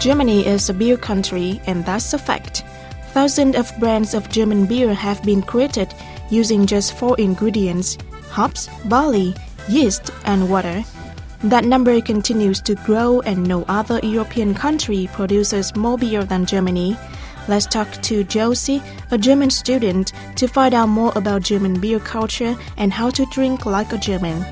Germany 0.00 0.46
is 0.46 0.70
a 0.70 0.74
beer 0.74 0.96
country, 0.96 1.60
and 1.66 1.84
that's 1.84 2.14
a 2.14 2.18
fact. 2.18 2.64
Thousands 3.12 3.56
of 3.56 3.70
brands 3.78 4.14
of 4.14 4.30
German 4.30 4.64
beer 4.64 4.94
have 4.94 5.22
been 5.24 5.42
created 5.42 5.92
using 6.30 6.66
just 6.66 6.94
four 6.96 7.18
ingredients 7.18 7.98
hops, 8.30 8.68
barley, 8.84 9.34
yeast, 9.68 10.10
and 10.24 10.48
water. 10.48 10.84
That 11.42 11.64
number 11.64 12.00
continues 12.00 12.60
to 12.62 12.74
grow, 12.86 13.20
and 13.20 13.46
no 13.46 13.64
other 13.68 14.00
European 14.02 14.54
country 14.54 15.08
produces 15.12 15.74
more 15.76 15.98
beer 15.98 16.24
than 16.24 16.46
Germany. 16.46 16.96
Let's 17.48 17.64
talk 17.64 17.90
to 18.02 18.24
Josi, 18.24 18.82
a 19.10 19.16
German 19.16 19.48
student, 19.48 20.12
to 20.36 20.46
find 20.46 20.74
out 20.74 20.90
more 20.90 21.12
about 21.16 21.40
German 21.40 21.80
beer 21.80 21.98
culture 21.98 22.54
and 22.76 22.92
how 22.92 23.08
to 23.08 23.24
drink 23.32 23.64
like 23.64 23.90
a 23.94 23.96
German. 23.96 24.42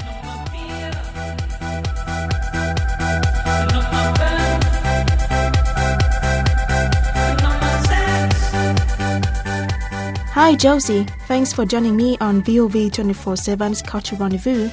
Hi, 10.32 10.54
Josi. 10.54 11.06
Thanks 11.26 11.52
for 11.52 11.66
joining 11.66 11.96
me 11.96 12.16
on 12.22 12.42
VOV 12.42 12.94
24 12.94 13.34
7's 13.34 13.82
Culture 13.82 14.16
Rendezvous. 14.16 14.70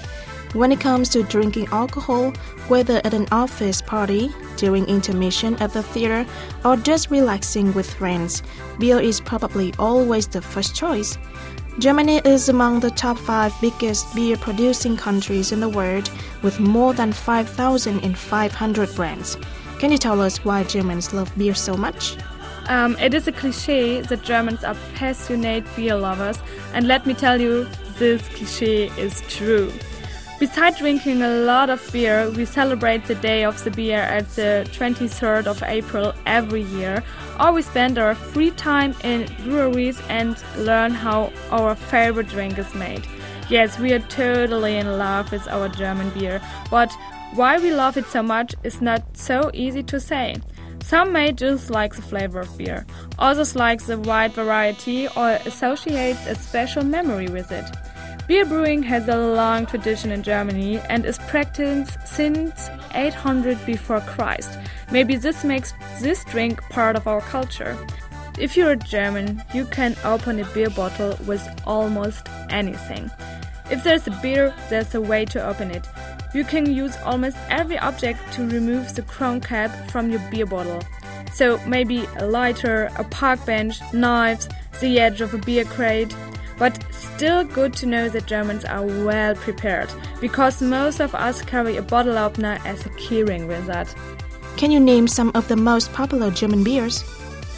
When 0.53 0.72
it 0.72 0.80
comes 0.80 1.09
to 1.09 1.23
drinking 1.23 1.67
alcohol, 1.73 2.31
whether 2.70 3.02
at 3.03 3.14
an 3.14 3.28
office 3.34 3.81
party, 3.81 4.30
during 4.58 4.86
intermission 4.86 5.56
at 5.56 5.74
the 5.74 5.84
theater, 5.84 6.26
or 6.64 6.76
just 6.76 7.12
relaxing 7.12 7.74
with 7.74 7.94
friends, 7.94 8.44
beer 8.80 9.00
is 9.00 9.20
probably 9.20 9.74
always 9.80 10.28
the 10.28 10.42
first 10.42 10.76
choice. 10.76 11.18
Germany 11.80 12.22
is 12.24 12.50
among 12.50 12.80
the 12.80 12.92
top 12.92 13.18
five 13.18 13.54
biggest 13.60 14.14
beer 14.16 14.38
producing 14.38 14.96
countries 14.96 15.52
in 15.52 15.60
the 15.60 15.70
world, 15.70 16.10
with 16.42 16.60
more 16.60 16.94
than 16.94 17.12
5,500 17.12 18.95
brands. 18.95 19.38
Can 19.80 19.92
you 19.92 19.98
tell 19.98 20.22
us 20.22 20.45
why 20.45 20.64
Germans 20.64 21.14
love 21.14 21.36
beer 21.38 21.56
so 21.56 21.76
much? 21.76 22.16
Um, 22.67 22.95
it 22.98 23.14
is 23.14 23.28
a 23.28 23.32
cliche 23.32 24.02
that 24.02 24.23
Germans 24.23 24.64
are 24.64 24.78
passionate 24.95 25.66
beer 25.76 25.95
lovers, 25.95 26.40
and 26.73 26.88
let 26.88 27.06
me 27.06 27.14
tell 27.14 27.42
you, 27.42 27.67
this 27.98 28.28
cliche 28.30 28.88
is 28.98 29.22
true. 29.28 29.72
Besides 30.39 30.80
drinking 30.80 31.22
a 31.22 31.30
lot 31.30 31.70
of 31.70 31.88
beer, 31.94 32.30
we 32.31 32.45
celebrate 32.45 33.06
the 33.06 33.16
Day 33.16 33.45
of 33.45 33.64
the 33.64 33.72
Beer 33.72 34.00
at 34.02 34.28
the 34.31 34.67
23rd 34.73 35.48
of 35.48 35.64
April 35.64 36.14
every 36.26 36.64
year, 36.64 37.03
or 37.39 37.53
we 37.53 37.62
spend 37.62 37.98
our 37.98 38.14
free 38.14 38.52
time 38.52 38.94
in 39.04 39.31
breweries 39.44 40.02
and 40.09 40.44
learn 40.58 40.92
how 40.92 41.31
our 41.52 41.76
favorite 41.76 42.28
drink 42.28 42.58
is 42.58 42.73
made. 42.76 43.08
Yes, 43.50 43.80
we 43.80 43.94
are 43.94 44.00
totally 44.00 44.76
in 44.78 44.98
love 44.98 45.31
with 45.31 45.48
our 45.48 45.70
German 45.70 46.09
beer, 46.09 46.42
but 46.70 46.92
why 47.36 47.58
we 47.58 47.72
love 47.72 47.95
it 47.95 48.06
so 48.08 48.22
much 48.22 48.56
is 48.64 48.81
not 48.81 49.02
so 49.16 49.50
easy 49.54 49.84
to 49.84 50.00
say. 50.00 50.36
Some 50.84 51.14
may 51.14 51.31
just 51.31 51.70
like 51.70 51.95
the 51.95 52.02
flavor 52.02 52.42
of 52.42 52.58
beer, 52.58 52.86
others 53.17 53.56
like 53.56 53.81
the 53.86 53.98
wide 53.98 54.34
variety 54.34 55.08
or 55.08 55.39
associate 55.45 56.17
a 56.28 56.36
special 56.36 56.84
memory 56.84 57.28
with 57.28 57.52
it. 57.52 57.66
Beer 58.34 58.45
brewing 58.45 58.81
has 58.81 59.08
a 59.08 59.16
long 59.16 59.67
tradition 59.67 60.12
in 60.12 60.23
Germany 60.23 60.80
and 60.89 61.06
is 61.06 61.20
practiced 61.20 62.00
since 62.03 62.67
800 62.95 63.64
before 63.64 64.00
Christ. 64.02 64.58
Maybe 64.92 65.17
this 65.17 65.44
makes 65.44 65.72
this 66.02 66.23
drink 66.26 66.59
part 66.72 66.95
of 66.95 67.06
our 67.06 67.22
culture. 67.22 67.78
If 68.39 68.58
you're 68.58 68.72
a 68.72 68.76
German, 68.76 69.44
you 69.54 69.66
can 69.66 69.95
open 70.04 70.39
a 70.39 70.45
beer 70.45 70.72
bottle 70.72 71.16
with 71.28 71.48
almost 71.67 72.28
anything. 72.50 73.11
If 73.70 73.84
there's 73.84 74.08
a 74.08 74.20
beer, 74.23 74.52
there's 74.67 74.95
a 74.95 75.02
way 75.02 75.26
to 75.26 75.48
open 75.48 75.70
it. 75.70 75.86
You 76.34 76.44
can 76.44 76.66
use 76.66 76.98
almost 77.06 77.38
every 77.52 77.78
object 77.78 78.34
to 78.34 78.48
remove 78.48 78.95
the 78.95 79.04
crown 79.04 79.42
cap 79.42 79.70
from 79.92 80.09
your 80.09 80.22
beer 80.31 80.48
bottle. 80.48 80.82
So 81.33 81.60
maybe 81.67 82.08
a 82.17 82.26
lighter, 82.26 82.89
a 82.95 83.04
park 83.04 83.45
bench, 83.45 83.80
knives, 83.94 84.50
the 84.80 85.00
edge 85.00 85.21
of 85.21 85.36
a 85.36 85.38
beer 85.38 85.65
crate. 85.65 86.11
But 86.58 86.83
still 86.91 87.43
good 87.43 87.73
to 87.73 87.86
know 87.86 88.09
that 88.09 88.25
Germans 88.25 88.65
are 88.65 88.86
well 88.86 89.36
prepared, 89.36 89.89
because 90.21 90.61
most 90.61 90.99
of 90.99 91.15
us 91.15 91.41
carry 91.41 91.77
a 91.77 91.81
bottle 91.81 92.17
opener 92.17 92.59
as 92.65 92.86
a 92.86 92.89
keyring 92.89 93.47
with 93.47 93.65
that. 93.65 93.93
Can 94.58 94.71
you 94.71 94.80
name 94.80 95.08
some 95.08 95.31
of 95.36 95.47
the 95.47 95.55
most 95.55 95.91
popular 95.93 96.31
German 96.31 96.64
beers? 96.64 97.03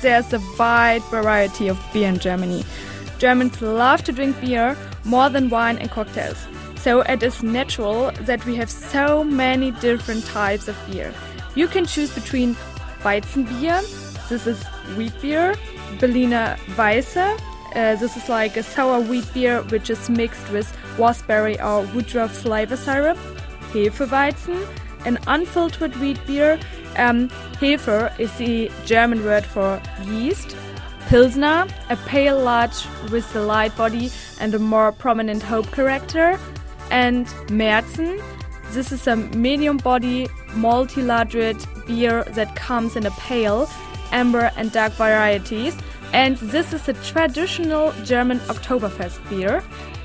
There's 0.01 0.33
a 0.33 0.41
wide 0.57 1.03
variety 1.03 1.67
of 1.67 1.79
beer 1.91 2.09
in 2.09 2.19
Germany. 2.19 2.63
Germans 3.17 3.61
love 3.61 4.03
to 4.03 4.11
drink 4.11 4.39
beer 4.41 4.77
more 5.03 5.29
than 5.29 5.49
wine 5.49 5.77
and 5.77 5.89
cocktails. 5.91 6.47
So 6.77 7.01
it 7.01 7.23
is 7.23 7.41
natural 7.41 8.11
that 8.21 8.45
we 8.45 8.55
have 8.55 8.69
so 8.69 9.23
many 9.23 9.71
different 9.71 10.25
types 10.25 10.67
of 10.67 10.77
beer. 10.89 11.13
You 11.55 11.67
can 11.67 11.85
choose 11.85 12.13
between 12.13 12.55
Weizenbier, 13.01 13.81
this 14.29 14.47
is 14.47 14.63
wheat 14.97 15.13
beer, 15.21 15.55
Berliner 15.99 16.57
Weisse, 16.75 17.39
uh, 17.75 17.95
this 17.95 18.15
is 18.15 18.29
like 18.29 18.55
a 18.57 18.63
sour 18.63 19.01
wheat 19.01 19.25
beer 19.33 19.61
which 19.63 19.89
is 19.89 20.09
mixed 20.09 20.49
with 20.51 20.75
raspberry 20.97 21.59
or 21.59 21.81
Woodruff 21.93 22.31
flavor 22.31 22.77
syrup, 22.77 23.17
Hefeweizen, 23.71 24.67
an 25.05 25.19
unfiltered 25.27 25.95
wheat 25.97 26.19
beer. 26.25 26.59
Um, 26.97 27.29
Hefe 27.59 28.19
is 28.19 28.31
the 28.37 28.71
German 28.85 29.23
word 29.23 29.45
for 29.45 29.81
yeast. 30.05 30.55
Pilsner, 31.07 31.67
a 31.89 31.97
pale 32.07 32.39
lager 32.39 32.89
with 33.11 33.35
a 33.35 33.41
light 33.41 33.75
body 33.77 34.09
and 34.39 34.53
a 34.55 34.59
more 34.59 34.91
prominent 34.91 35.43
hop 35.43 35.71
character 35.71 36.39
and 36.89 37.27
Märzen. 37.47 38.23
This 38.71 38.91
is 38.91 39.05
a 39.07 39.15
medium 39.15 39.77
body 39.77 40.27
multi-lagered 40.55 41.85
beer 41.85 42.23
that 42.29 42.55
comes 42.55 42.95
in 42.95 43.05
a 43.05 43.11
pale, 43.11 43.69
amber 44.11 44.51
and 44.55 44.71
dark 44.71 44.93
varieties. 44.93 45.75
And 46.15 46.37
this 46.37 46.71
is 46.71 46.87
a 46.87 46.93
traditional 46.93 47.91
German 48.05 48.39
Oktoberfest 48.47 49.19
beer. 49.29 49.61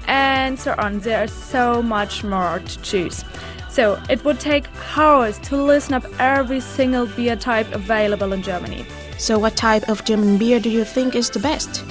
And 0.09 0.59
so 0.59 0.75
on. 0.76 0.98
There 0.98 1.22
is 1.22 1.32
so 1.32 1.81
much 1.84 2.25
more 2.25 2.59
to 2.59 2.82
choose. 2.82 3.25
So 3.69 3.97
it 4.10 4.25
would 4.25 4.41
take 4.41 4.65
hours 4.97 5.38
to 5.38 5.56
listen 5.56 5.94
up 5.94 6.04
every 6.19 6.59
single 6.59 7.06
beer 7.06 7.37
type 7.37 7.72
available 7.72 8.32
in 8.32 8.43
Germany. 8.43 8.84
So, 9.19 9.38
what 9.38 9.54
type 9.56 9.88
of 9.88 10.04
German 10.04 10.37
beer 10.37 10.59
do 10.59 10.69
you 10.69 10.82
think 10.82 11.15
is 11.15 11.31
the 11.31 11.38
best? 11.38 11.84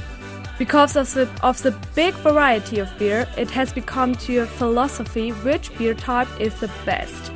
Because 0.58 0.98
of 0.98 1.14
the, 1.14 1.30
of 1.42 1.64
the 1.64 1.72
big 1.96 2.14
variety 2.16 2.80
of 2.80 2.90
beer, 3.00 3.26
it 3.38 3.50
has 3.52 3.72
become 3.72 4.16
to 4.16 4.40
a 4.40 4.46
philosophy 4.46 5.30
which 5.30 5.74
beer 5.78 5.94
type 5.94 6.28
is 6.42 6.60
the 6.60 6.70
best. 6.86 7.32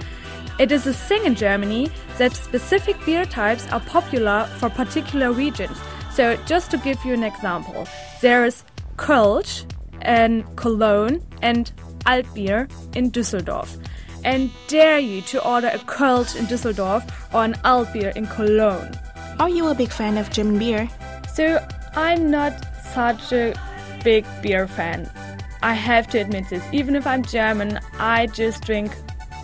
It 0.60 0.74
is 0.74 0.86
a 0.86 0.94
thing 0.94 1.26
in 1.26 1.36
Germany 1.36 1.90
that 2.18 2.36
specific 2.36 2.98
beer 3.06 3.24
types 3.24 3.72
are 3.72 3.80
popular 3.80 4.50
for 4.58 4.70
particular 4.70 5.32
regions. 5.32 5.78
So, 6.14 6.38
just 6.46 6.70
to 6.72 6.78
give 6.78 7.04
you 7.04 7.14
an 7.14 7.24
example, 7.24 7.88
there 8.22 8.46
is 8.46 8.64
Kölsch 8.98 9.66
in 10.06 10.44
Cologne 10.56 11.22
and 11.42 11.72
Altbier 12.06 12.70
in 12.96 13.10
Düsseldorf. 13.12 13.78
And 14.24 14.52
dare 14.68 15.00
you 15.00 15.22
to 15.24 15.44
order 15.44 15.70
a 15.74 15.80
Kölsch 15.80 16.36
in 16.36 16.46
Düsseldorf 16.46 17.04
or 17.34 17.44
an 17.44 17.54
Altbier 17.66 18.16
in 18.16 18.28
Cologne. 18.28 18.92
Are 19.40 19.50
you 19.50 19.68
a 19.68 19.76
big 19.76 19.90
fan 19.90 20.18
of 20.18 20.30
German 20.30 20.60
beer? 20.60 20.88
So, 21.34 21.66
I'm 21.96 22.30
not 22.30 22.54
such 22.94 23.34
a 23.34 23.56
big 24.04 24.26
beer 24.44 24.68
fan. 24.68 25.10
I 25.64 25.74
have 25.74 26.08
to 26.10 26.20
admit 26.20 26.50
this. 26.50 26.64
Even 26.72 26.96
if 26.96 27.08
I'm 27.08 27.24
German, 27.24 27.80
I 27.98 28.28
just 28.28 28.64
drink 28.64 28.92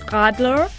Radler. 0.08 0.70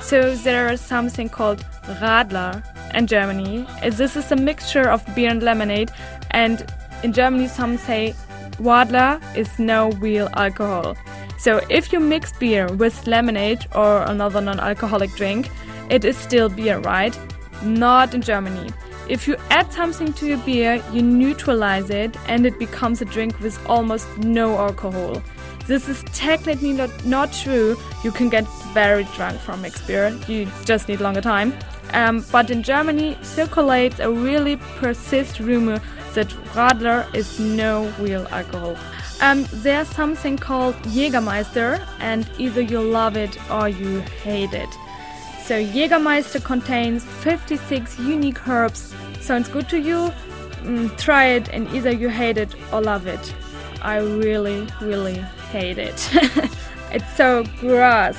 So 0.00 0.34
there 0.36 0.70
is 0.70 0.80
something 0.80 1.28
called 1.28 1.64
Radler 2.00 2.62
in 2.94 3.06
Germany. 3.06 3.66
This 3.82 4.16
is 4.16 4.30
a 4.32 4.36
mixture 4.36 4.88
of 4.88 5.04
beer 5.14 5.30
and 5.30 5.42
lemonade, 5.42 5.90
and 6.30 6.66
in 7.02 7.12
Germany 7.12 7.48
some 7.48 7.76
say 7.76 8.14
Radler 8.58 9.20
is 9.36 9.58
no 9.58 9.90
real 9.92 10.28
alcohol. 10.34 10.96
So 11.38 11.60
if 11.68 11.92
you 11.92 11.98
mix 11.98 12.32
beer 12.38 12.66
with 12.72 13.06
lemonade 13.06 13.66
or 13.74 14.02
another 14.02 14.40
non-alcoholic 14.40 15.10
drink, 15.16 15.50
it 15.90 16.04
is 16.04 16.16
still 16.16 16.48
beer, 16.48 16.78
right? 16.78 17.18
Not 17.62 18.14
in 18.14 18.22
Germany. 18.22 18.70
If 19.08 19.26
you 19.26 19.36
add 19.50 19.72
something 19.72 20.12
to 20.12 20.26
your 20.26 20.38
beer, 20.38 20.82
you 20.92 21.02
neutralize 21.02 21.90
it 21.90 22.16
and 22.28 22.46
it 22.46 22.58
becomes 22.58 23.02
a 23.02 23.04
drink 23.04 23.40
with 23.40 23.58
almost 23.68 24.06
no 24.18 24.56
alcohol. 24.56 25.20
This 25.66 25.88
is 25.88 26.04
technically 26.12 26.72
not, 26.72 27.04
not 27.04 27.32
true. 27.32 27.76
You 28.04 28.12
can 28.12 28.28
get 28.28 28.46
very 28.72 29.04
drunk 29.16 29.40
from 29.40 29.62
mixed 29.62 29.86
beer, 29.86 30.16
you 30.28 30.48
just 30.64 30.88
need 30.88 31.00
longer 31.00 31.20
time. 31.20 31.52
Um, 31.92 32.24
but 32.32 32.50
in 32.50 32.62
Germany 32.62 33.16
circulates 33.22 34.00
a 34.00 34.10
really 34.10 34.56
persist 34.78 35.40
rumor 35.40 35.80
that 36.14 36.28
Radler 36.54 37.12
is 37.14 37.38
no 37.38 37.92
real 37.98 38.26
alcohol. 38.30 38.76
Um, 39.20 39.46
there's 39.52 39.88
something 39.88 40.36
called 40.36 40.74
Jägermeister, 40.82 41.86
and 42.00 42.28
either 42.38 42.60
you 42.60 42.80
love 42.80 43.16
it 43.16 43.38
or 43.50 43.68
you 43.68 44.00
hate 44.22 44.52
it. 44.52 44.68
So 45.44 45.62
Jägermeister 45.62 46.42
contains 46.42 47.04
56 47.04 47.98
unique 47.98 48.48
herbs. 48.48 48.94
Sounds 49.20 49.48
good 49.48 49.68
to 49.68 49.78
you? 49.78 50.12
Mm, 50.62 50.96
try 50.96 51.26
it 51.26 51.48
and 51.48 51.68
either 51.74 51.90
you 51.90 52.08
hate 52.08 52.38
it 52.38 52.54
or 52.72 52.80
love 52.80 53.06
it. 53.06 53.34
I 53.82 53.98
really, 53.98 54.66
really 54.80 55.24
hate 55.50 55.78
it. 55.78 56.10
It's 56.92 57.16
so 57.16 57.44
gross. 57.58 58.18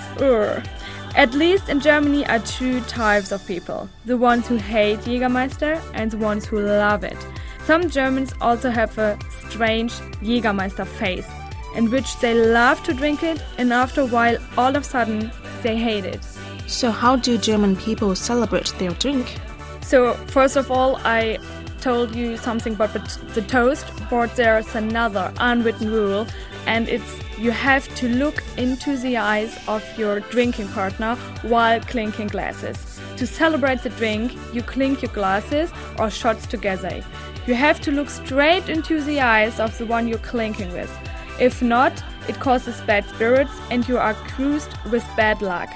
At 1.15 1.35
least 1.35 1.69
in 1.69 1.79
Germany 1.79 2.25
are 2.25 2.39
two 2.39 2.81
types 2.81 3.31
of 3.31 3.45
people 3.45 3.87
the 4.05 4.17
ones 4.17 4.47
who 4.47 4.57
hate 4.57 4.99
Jägermeister 5.01 5.79
and 5.93 6.09
the 6.09 6.17
ones 6.17 6.45
who 6.45 6.59
love 6.59 7.03
it. 7.03 7.17
Some 7.65 7.89
Germans 7.89 8.33
also 8.41 8.71
have 8.71 8.97
a 8.97 9.17
strange 9.47 9.93
Jägermeister 10.21 10.87
face, 10.87 11.27
in 11.75 11.91
which 11.91 12.19
they 12.19 12.33
love 12.33 12.81
to 12.83 12.93
drink 12.93 13.21
it 13.21 13.41
and 13.59 13.71
after 13.71 14.01
a 14.01 14.05
while, 14.05 14.37
all 14.57 14.75
of 14.75 14.81
a 14.81 14.85
sudden, 14.85 15.31
they 15.61 15.77
hate 15.77 16.05
it. 16.05 16.23
So, 16.67 16.89
how 16.89 17.15
do 17.15 17.37
German 17.37 17.75
people 17.75 18.15
celebrate 18.15 18.73
their 18.79 18.91
drink? 18.91 19.37
So, 19.81 20.13
first 20.27 20.55
of 20.55 20.71
all, 20.71 20.95
I 21.03 21.37
told 21.79 22.15
you 22.15 22.37
something 22.37 22.73
about 22.73 22.93
the 22.93 23.41
toast, 23.41 23.85
but 24.09 24.35
there's 24.35 24.73
another 24.73 25.31
unwritten 25.37 25.91
rule, 25.91 26.25
and 26.65 26.89
it's 26.89 27.19
you 27.43 27.51
have 27.51 27.93
to 27.93 28.07
look 28.07 28.41
into 28.55 28.95
the 28.95 29.17
eyes 29.17 29.59
of 29.67 29.83
your 29.97 30.21
drinking 30.21 30.69
partner 30.69 31.15
while 31.41 31.81
clinking 31.81 32.27
glasses. 32.27 33.01
To 33.17 33.27
celebrate 33.27 33.83
the 33.83 33.89
drink, 33.89 34.31
you 34.53 34.61
clink 34.61 35.01
your 35.01 35.11
glasses 35.11 35.69
or 35.99 36.09
shots 36.09 36.47
together. 36.47 37.03
You 37.45 37.55
have 37.55 37.81
to 37.81 37.91
look 37.91 38.09
straight 38.09 38.69
into 38.69 39.01
the 39.01 39.19
eyes 39.19 39.59
of 39.59 39.77
the 39.77 39.85
one 39.85 40.07
you're 40.07 40.19
clinking 40.19 40.71
with. 40.71 40.89
If 41.37 41.61
not, 41.61 42.01
it 42.29 42.39
causes 42.39 42.79
bad 42.87 43.03
spirits 43.09 43.51
and 43.69 43.85
you 43.89 43.97
are 43.97 44.13
cursed 44.13 44.71
with 44.89 45.03
bad 45.17 45.41
luck. 45.41 45.69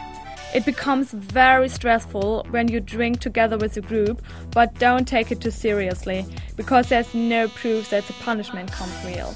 It 0.55 0.63
becomes 0.63 1.11
very 1.11 1.67
stressful 1.67 2.47
when 2.49 2.69
you 2.69 2.79
drink 2.79 3.19
together 3.19 3.57
with 3.57 3.75
a 3.75 3.81
group, 3.81 4.23
but 4.51 4.73
don't 4.79 5.05
take 5.05 5.33
it 5.33 5.41
too 5.41 5.51
seriously 5.51 6.25
because 6.55 6.87
there's 6.87 7.13
no 7.13 7.49
proof 7.49 7.89
that 7.89 8.05
the 8.05 8.13
punishment 8.13 8.71
comes 8.71 8.95
real. 9.03 9.35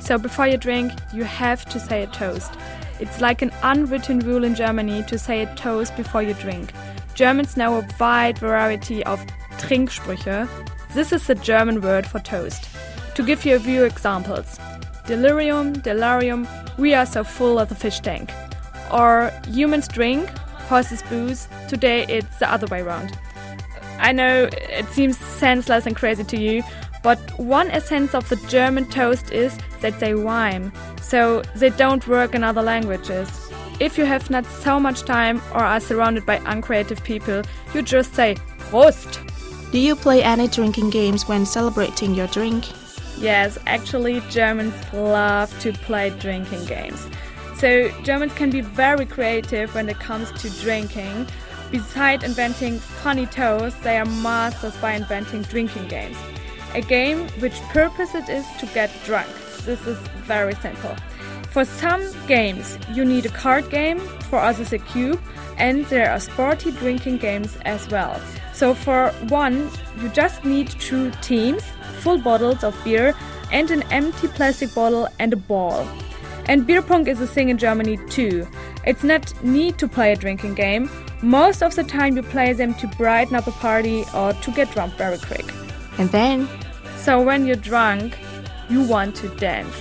So 0.00 0.18
before 0.18 0.46
you 0.46 0.56
drink, 0.56 0.92
you 1.12 1.24
have 1.24 1.64
to 1.66 1.80
say 1.80 2.02
a 2.02 2.06
toast. 2.06 2.52
It's 3.00 3.20
like 3.20 3.42
an 3.42 3.52
unwritten 3.62 4.20
rule 4.20 4.44
in 4.44 4.54
Germany 4.54 5.02
to 5.04 5.18
say 5.18 5.42
a 5.42 5.54
toast 5.54 5.96
before 5.96 6.22
you 6.22 6.34
drink. 6.34 6.72
Germans 7.14 7.56
know 7.56 7.78
a 7.78 7.88
wide 7.98 8.38
variety 8.38 9.04
of 9.04 9.24
Trinksprüche. 9.58 10.48
This 10.94 11.12
is 11.12 11.26
the 11.26 11.34
German 11.34 11.80
word 11.80 12.06
for 12.06 12.20
toast. 12.20 12.68
To 13.14 13.22
give 13.22 13.44
you 13.44 13.56
a 13.56 13.60
few 13.60 13.84
examples 13.84 14.58
delirium, 15.06 15.72
delirium, 15.72 16.48
we 16.78 16.92
are 16.92 17.06
so 17.06 17.22
full 17.22 17.58
of 17.58 17.68
the 17.68 17.74
fish 17.74 18.00
tank. 18.00 18.32
Or 18.92 19.32
humans 19.46 19.88
drink, 19.88 20.28
horses 20.68 21.02
booze, 21.04 21.48
today 21.68 22.06
it's 22.08 22.38
the 22.38 22.52
other 22.52 22.66
way 22.66 22.80
around. 22.80 23.16
I 23.98 24.12
know 24.12 24.48
it 24.52 24.86
seems 24.88 25.16
senseless 25.18 25.86
and 25.86 25.96
crazy 25.96 26.24
to 26.24 26.38
you, 26.38 26.62
but 27.06 27.20
one 27.38 27.70
essence 27.70 28.16
of 28.16 28.28
the 28.28 28.34
German 28.48 28.84
toast 28.86 29.30
is 29.30 29.56
that 29.80 30.00
they 30.00 30.12
rhyme, 30.12 30.72
so 31.00 31.40
they 31.54 31.70
don't 31.70 32.08
work 32.08 32.34
in 32.34 32.42
other 32.42 32.62
languages. 32.62 33.28
If 33.78 33.96
you 33.96 34.04
have 34.04 34.28
not 34.28 34.44
so 34.44 34.80
much 34.80 35.02
time 35.02 35.40
or 35.52 35.60
are 35.60 35.78
surrounded 35.78 36.26
by 36.26 36.42
uncreative 36.46 37.04
people, 37.04 37.42
you 37.72 37.82
just 37.82 38.12
say 38.12 38.34
Prost! 38.58 39.22
Do 39.70 39.78
you 39.78 39.94
play 39.94 40.20
any 40.24 40.48
drinking 40.48 40.90
games 40.90 41.28
when 41.28 41.46
celebrating 41.46 42.12
your 42.12 42.26
drink? 42.26 42.64
Yes, 43.18 43.56
actually, 43.68 44.20
Germans 44.28 44.74
love 44.92 45.56
to 45.60 45.72
play 45.74 46.10
drinking 46.10 46.64
games. 46.64 47.08
So, 47.54 47.88
Germans 48.02 48.32
can 48.32 48.50
be 48.50 48.62
very 48.62 49.06
creative 49.06 49.72
when 49.76 49.88
it 49.88 50.00
comes 50.00 50.32
to 50.42 50.50
drinking. 50.60 51.28
Besides 51.70 52.24
inventing 52.24 52.80
funny 52.80 53.26
toasts, 53.26 53.78
they 53.84 53.96
are 53.96 54.04
masters 54.06 54.76
by 54.78 54.94
inventing 54.94 55.42
drinking 55.42 55.86
games. 55.86 56.16
A 56.76 56.82
game 56.82 57.26
which 57.40 57.58
purpose 57.72 58.14
it 58.14 58.28
is 58.28 58.46
to 58.58 58.66
get 58.66 58.90
drunk. 59.06 59.28
This 59.64 59.86
is 59.86 59.96
very 60.28 60.54
simple. 60.56 60.94
For 61.48 61.64
some 61.64 62.04
games, 62.26 62.78
you 62.92 63.02
need 63.02 63.24
a 63.24 63.30
card 63.30 63.70
game, 63.70 63.98
for 64.28 64.38
others 64.38 64.74
a 64.74 64.78
cube, 64.78 65.18
and 65.56 65.86
there 65.86 66.10
are 66.10 66.20
sporty 66.20 66.70
drinking 66.70 67.16
games 67.16 67.56
as 67.64 67.88
well. 67.88 68.20
So 68.52 68.74
for 68.74 69.08
one, 69.28 69.70
you 70.02 70.10
just 70.10 70.44
need 70.44 70.68
two 70.68 71.12
teams, 71.22 71.62
full 72.00 72.18
bottles 72.18 72.62
of 72.62 72.78
beer, 72.84 73.14
and 73.50 73.70
an 73.70 73.82
empty 73.90 74.28
plastic 74.28 74.74
bottle 74.74 75.08
and 75.18 75.32
a 75.32 75.36
ball. 75.36 75.88
And 76.44 76.66
beer 76.66 76.82
pong 76.82 77.06
is 77.06 77.22
a 77.22 77.26
thing 77.26 77.48
in 77.48 77.56
Germany 77.56 77.96
too. 78.10 78.46
It's 78.84 79.02
not 79.02 79.32
need 79.42 79.78
to 79.78 79.88
play 79.88 80.12
a 80.12 80.16
drinking 80.16 80.56
game. 80.56 80.90
Most 81.22 81.62
of 81.62 81.74
the 81.74 81.84
time 81.84 82.16
you 82.16 82.22
play 82.22 82.52
them 82.52 82.74
to 82.74 82.86
brighten 82.86 83.34
up 83.34 83.46
a 83.46 83.52
party 83.52 84.04
or 84.14 84.34
to 84.34 84.50
get 84.50 84.70
drunk 84.72 84.92
very 84.98 85.16
quick. 85.16 85.46
And 85.96 86.10
then? 86.10 86.46
So 87.06 87.22
when 87.22 87.46
you're 87.46 87.54
drunk, 87.54 88.18
you 88.68 88.82
want 88.82 89.14
to 89.18 89.28
dance. 89.36 89.76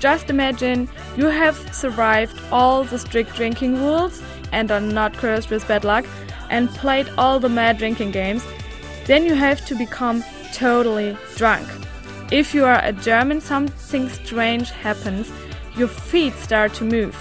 Just 0.00 0.28
imagine 0.28 0.88
you 1.16 1.26
have 1.26 1.54
survived 1.72 2.36
all 2.50 2.82
the 2.82 2.98
strict 2.98 3.36
drinking 3.36 3.80
rules 3.80 4.20
and 4.50 4.68
are 4.72 4.80
not 4.80 5.12
cursed 5.12 5.50
with 5.50 5.68
bad 5.68 5.84
luck 5.84 6.04
and 6.50 6.68
played 6.70 7.08
all 7.16 7.38
the 7.38 7.48
mad 7.48 7.78
drinking 7.78 8.10
games. 8.10 8.44
Then 9.06 9.24
you 9.24 9.36
have 9.36 9.64
to 9.66 9.76
become 9.76 10.24
totally 10.52 11.16
drunk. 11.36 11.68
If 12.32 12.52
you 12.52 12.64
are 12.64 12.80
a 12.82 12.92
German, 12.92 13.40
something 13.40 14.08
strange 14.08 14.72
happens. 14.72 15.30
Your 15.76 15.86
feet 15.86 16.34
start 16.34 16.74
to 16.74 16.84
move. 16.84 17.16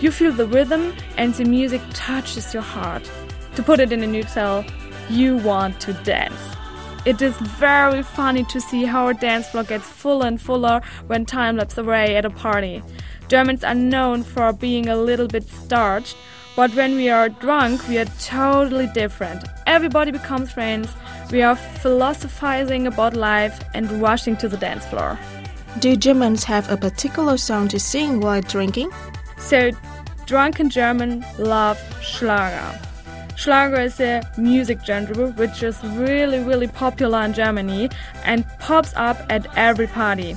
You 0.00 0.10
feel 0.10 0.32
the 0.32 0.48
rhythm 0.48 0.92
and 1.16 1.32
the 1.34 1.44
music 1.44 1.82
touches 1.92 2.52
your 2.52 2.64
heart. 2.64 3.08
To 3.54 3.62
put 3.62 3.78
it 3.78 3.92
in 3.92 4.02
a 4.02 4.08
nutshell, 4.08 4.64
you 5.08 5.36
want 5.36 5.78
to 5.82 5.92
dance. 5.92 6.56
It 7.04 7.20
is 7.20 7.36
very 7.36 8.04
funny 8.04 8.44
to 8.44 8.60
see 8.60 8.84
how 8.84 9.08
a 9.08 9.14
dance 9.14 9.48
floor 9.48 9.64
gets 9.64 9.88
fuller 9.88 10.28
and 10.28 10.40
fuller 10.40 10.80
when 11.08 11.26
time 11.26 11.56
laps 11.56 11.76
away 11.76 12.14
at 12.14 12.24
a 12.24 12.30
party. 12.30 12.80
Germans 13.26 13.64
are 13.64 13.74
known 13.74 14.22
for 14.22 14.52
being 14.52 14.88
a 14.88 14.94
little 14.94 15.26
bit 15.26 15.42
starched, 15.48 16.16
but 16.54 16.72
when 16.76 16.94
we 16.94 17.08
are 17.08 17.28
drunk, 17.28 17.88
we 17.88 17.98
are 17.98 18.04
totally 18.20 18.86
different. 18.94 19.42
Everybody 19.66 20.12
becomes 20.12 20.52
friends, 20.52 20.88
we 21.32 21.42
are 21.42 21.56
philosophizing 21.56 22.86
about 22.86 23.16
life 23.16 23.58
and 23.74 23.90
rushing 24.00 24.36
to 24.36 24.48
the 24.48 24.56
dance 24.56 24.86
floor. 24.86 25.18
Do 25.80 25.96
Germans 25.96 26.44
have 26.44 26.70
a 26.70 26.76
particular 26.76 27.36
song 27.36 27.66
to 27.68 27.80
sing 27.80 28.20
while 28.20 28.42
drinking? 28.42 28.92
So, 29.38 29.72
drunken 30.26 30.70
German 30.70 31.24
love 31.36 31.80
Schlager. 32.00 32.91
Schlager 33.36 33.80
is 33.80 33.98
a 34.00 34.22
music 34.36 34.78
genre 34.84 35.28
which 35.32 35.62
is 35.62 35.82
really, 35.84 36.38
really 36.40 36.68
popular 36.68 37.22
in 37.22 37.32
Germany 37.32 37.90
and 38.24 38.46
pops 38.58 38.92
up 38.94 39.18
at 39.30 39.46
every 39.56 39.86
party. 39.86 40.36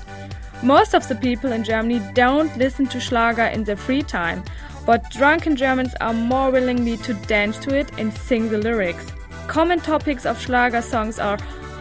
Most 0.64 0.96
of 0.96 1.08
the 1.08 1.16
people 1.16 1.52
in 1.52 1.64
Germany 1.64 2.02
don't 2.14 2.56
listen 2.58 2.88
to 2.88 3.00
Schlager 3.00 3.46
in 3.46 3.64
their 3.66 3.76
free 3.76 4.02
time, 4.02 4.44
but 4.86 5.10
drunken 5.12 5.56
Germans 5.56 5.94
are 6.02 6.14
more 6.14 6.50
willingly 6.52 6.98
to 6.98 7.14
dance 7.14 7.58
to 7.60 7.76
it 7.76 7.92
and 8.00 8.14
sing 8.14 8.50
the 8.50 8.58
lyrics. 8.58 9.12
Common 9.48 9.80
topics 9.80 10.26
of 10.26 10.40
Schlager 10.40 10.82
songs 10.82 11.20
are 11.20 11.38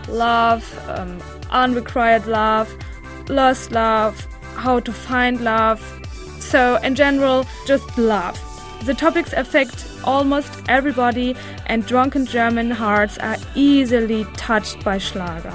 love, 0.08 0.64
um, 0.88 1.22
unrequited 1.50 2.26
love, 2.26 2.74
lost 3.28 3.72
love, 3.72 4.26
how 4.56 4.80
to 4.80 4.92
find 4.92 5.40
love. 5.40 5.80
So, 6.40 6.76
in 6.82 6.94
general, 6.94 7.46
just 7.66 7.96
love. 7.96 8.38
The 8.84 8.92
topics 8.92 9.32
affect 9.32 9.86
almost 10.04 10.52
everybody, 10.68 11.34
and 11.66 11.86
drunken 11.86 12.26
German 12.26 12.70
hearts 12.70 13.16
are 13.16 13.36
easily 13.54 14.24
touched 14.36 14.84
by 14.84 14.98
Schlager. 14.98 15.54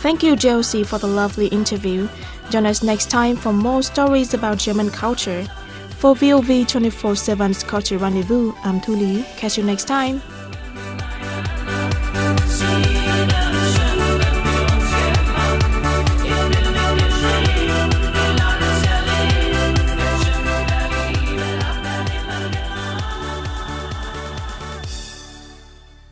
Thank 0.00 0.22
you, 0.22 0.34
Josi, 0.36 0.86
for 0.86 0.98
the 0.98 1.06
lovely 1.06 1.48
interview. 1.48 2.08
Join 2.48 2.64
us 2.64 2.82
next 2.82 3.10
time 3.10 3.36
for 3.36 3.52
more 3.52 3.82
stories 3.82 4.32
about 4.32 4.56
German 4.56 4.88
culture. 4.88 5.44
For 5.98 6.14
VOV 6.14 6.66
24 6.66 7.12
7's 7.12 7.62
Culture 7.62 7.98
Rendezvous, 7.98 8.54
I'm 8.64 8.80
Tuli. 8.80 9.24
Catch 9.36 9.58
you 9.58 9.64
next 9.64 9.84
time. 9.84 10.22